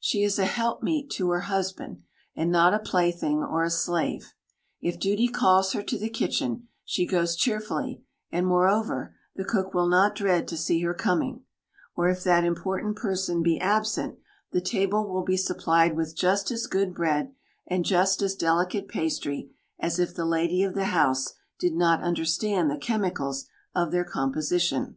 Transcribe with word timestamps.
She 0.00 0.22
is 0.22 0.38
a 0.38 0.46
helpmeet 0.46 1.10
to 1.16 1.28
her 1.32 1.42
husband, 1.52 2.00
and 2.34 2.50
not 2.50 2.72
a 2.72 2.78
plaything, 2.78 3.42
or 3.42 3.62
a 3.62 3.68
slave. 3.68 4.32
If 4.80 4.98
duty 4.98 5.28
calls 5.28 5.72
her 5.74 5.82
to 5.82 5.98
the 5.98 6.08
kitchen, 6.08 6.68
she 6.82 7.06
goes 7.06 7.36
cheerfully, 7.36 8.02
and, 8.32 8.46
moreover, 8.46 9.14
the 9.34 9.44
cook 9.44 9.74
will 9.74 9.86
not 9.86 10.14
dread 10.14 10.48
to 10.48 10.56
see 10.56 10.80
her 10.82 10.94
coming; 10.94 11.44
or 11.94 12.08
if 12.08 12.24
that 12.24 12.42
important 12.42 12.96
person 12.96 13.42
be 13.42 13.60
absent, 13.60 14.18
the 14.50 14.62
table 14.62 15.06
will 15.12 15.24
be 15.24 15.36
supplied 15.36 15.94
with 15.94 16.16
just 16.16 16.50
as 16.50 16.66
good 16.66 16.94
bread, 16.94 17.34
and 17.66 17.84
just 17.84 18.22
as 18.22 18.34
delicate 18.34 18.88
pastry, 18.88 19.50
as 19.78 19.98
if 19.98 20.14
the 20.14 20.24
lady 20.24 20.62
of 20.62 20.72
the 20.72 20.84
house 20.86 21.34
did 21.58 21.74
not 21.74 22.02
understand 22.02 22.70
the 22.70 22.78
chemicals 22.78 23.44
of 23.74 23.90
their 23.92 24.04
composition. 24.06 24.96